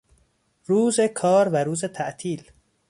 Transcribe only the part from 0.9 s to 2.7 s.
کار و روز تعطیل